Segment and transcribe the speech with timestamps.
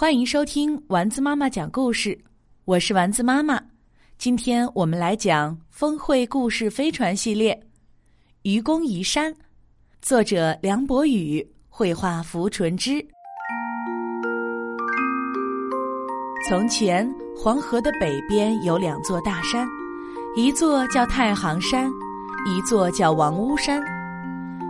[0.00, 2.16] 欢迎收听丸子妈妈讲故事，
[2.66, 3.60] 我是丸子妈妈。
[4.16, 7.52] 今天我们来讲《峰会故事飞船》系列，
[8.42, 9.34] 《愚公移山》，
[10.00, 13.04] 作者梁博宇，绘画符纯之。
[16.48, 19.66] 从前，黄河的北边有两座大山，
[20.36, 21.90] 一座叫太行山，
[22.46, 23.82] 一座叫王屋山。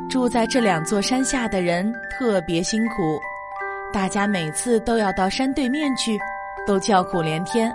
[0.09, 3.21] 住在这两座山下的人特别辛苦。
[3.93, 6.19] 大家每次都要到山对面去，
[6.67, 7.75] 都叫苦连天。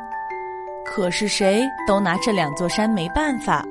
[0.85, 3.65] 可是谁都拿这两座山没办法。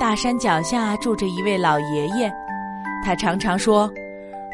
[0.00, 2.32] 大山脚下住着一位老爷爷，
[3.04, 3.90] 他常常说：“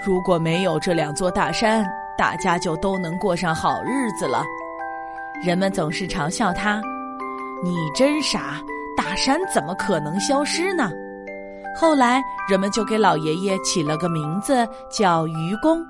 [0.05, 1.87] 如果没有这两座大山，
[2.19, 4.45] 大家就都能过上好日子了。”
[5.43, 6.83] 人们总是嘲笑他
[7.65, 8.61] ：“你真傻，
[8.97, 10.91] 大山怎么可能消失呢？”
[11.79, 15.83] 后来人们就给老爷爷起了个名字，叫愚公。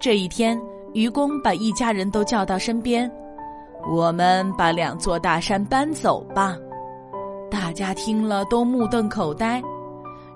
[0.00, 0.58] 这一天，
[0.94, 3.08] 愚公把一家人都叫到身边，
[3.86, 6.56] 我们把两座大山搬走吧。
[7.50, 9.62] 大家听了都目瞪口呆。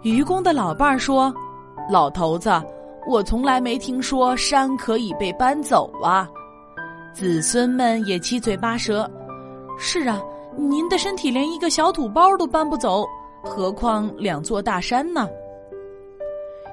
[0.02, 1.32] 愚公的老伴儿说
[1.88, 2.52] ：“老头子，
[3.08, 6.28] 我从来没听说山可以被搬走啊。”
[7.14, 9.10] 子孙们也七嘴八舌
[9.80, 10.20] ：“是啊，
[10.58, 13.02] 您的身体连一个小土包都搬不走，
[13.42, 15.26] 何况两座大山呢？”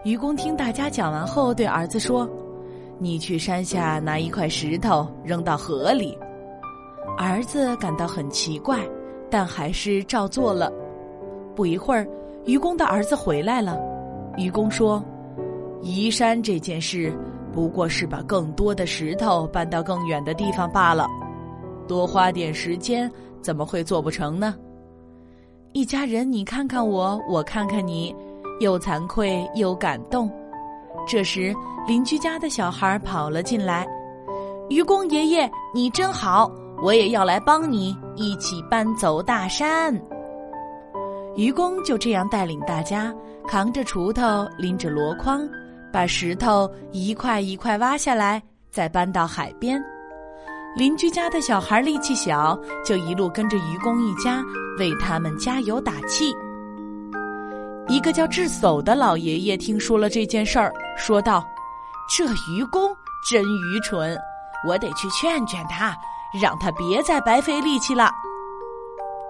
[0.04, 2.30] 愚公听大家讲完后，对儿子说。
[3.04, 6.16] 你去山下拿一块石头扔到河里，
[7.18, 8.78] 儿子感到很奇怪，
[9.28, 10.72] 但还是照做了。
[11.56, 12.08] 不一会儿，
[12.46, 13.76] 愚公的儿子回来了。
[14.38, 15.04] 愚公说
[15.82, 17.12] ：“移山这件事
[17.52, 21.08] 不过是把更多的石头搬到更远的地方罢了，
[21.88, 24.54] 多花点时间，怎么会做不成呢？”
[25.74, 28.16] 一家人你看看我，我看看你，
[28.60, 30.32] 又惭愧又感动。
[31.08, 31.54] 这时，
[31.88, 33.88] 邻居家的小孩跑了进来。
[34.70, 36.50] 愚公爷爷，你真好，
[36.82, 39.94] 我也要来帮你一起搬走大山。
[41.36, 43.14] 愚公就这样带领大家，
[43.48, 45.48] 扛着锄头，拎着箩筐，
[45.92, 49.82] 把石头一块一块挖下来，再搬到海边。
[50.76, 54.42] 邻居家的小孩力气小，就一路跟着愚公一家，
[54.80, 56.34] 为他们加油打气。
[57.92, 61.46] 一个叫智叟的老爷爷听说了这件事儿，说道
[62.18, 62.90] ：“这愚公
[63.30, 64.18] 真愚蠢，
[64.66, 65.94] 我得去劝劝他，
[66.42, 68.10] 让他别再白费力气了。”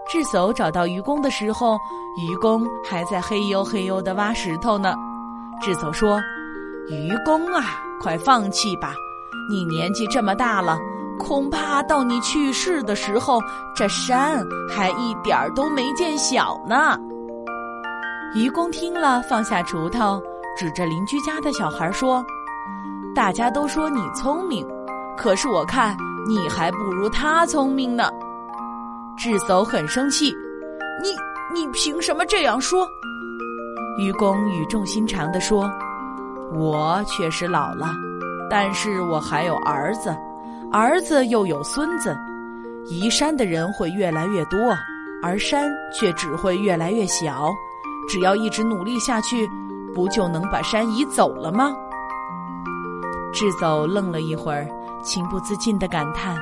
[0.08, 1.76] 智叟找到愚公的时候，
[2.20, 4.94] 愚公还在嘿呦嘿呦的挖石头呢。
[5.60, 6.22] 智叟说
[6.88, 7.64] ：“愚公啊，
[8.00, 8.94] 快放弃吧，
[9.50, 10.78] 你年纪这么大了，
[11.18, 13.40] 恐怕到你去世的时候，
[13.76, 16.96] 这山还一点儿都没见小呢。”
[18.34, 20.22] 愚公听了，放下锄头，
[20.58, 22.24] 指着邻居家的小孩说
[23.14, 24.66] ：“大家都说你聪明，
[25.18, 28.10] 可是我看你还不如他聪明呢。”
[29.20, 30.34] 智叟很生气
[31.04, 31.10] ：“你
[31.54, 32.88] 你凭什么这样说？”
[34.00, 35.70] 愚公语重心长地说
[36.56, 37.94] ：“我确实老了，
[38.50, 40.16] 但是我还有儿子，
[40.72, 42.16] 儿子又有孙子，
[42.86, 44.74] 移山的人会越来越多，
[45.22, 47.54] 而山却只会越来越小。”
[48.08, 49.50] 只要一直努力下去，
[49.94, 51.74] 不就能把山移走了吗？
[53.34, 54.68] 智叟愣了一会儿，
[55.02, 56.36] 情不自禁的感叹：“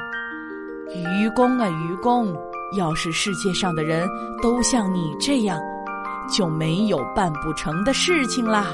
[1.22, 2.36] 愚公啊，愚公！
[2.78, 4.08] 要是世界上的人
[4.42, 5.60] 都像你这样，
[6.32, 8.68] 就没有办不成的事情啦。”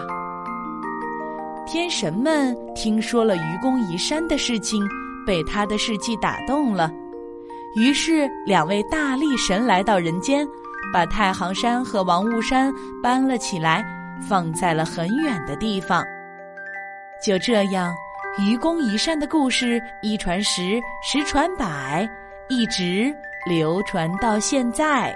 [1.68, 4.88] 天神们听说了愚公移山的事情，
[5.25, 6.91] 被他的事迹打动了，
[7.75, 10.47] 于是两位大力神来到人间。
[10.94, 13.85] 把太行山和王屋山搬了起来，
[14.28, 16.06] 放在了很远的地方。
[17.23, 17.94] 就这样，
[18.40, 22.07] 愚公移山的故事一传十，十传百，
[22.50, 23.13] 一直
[23.47, 25.16] 流传到现在。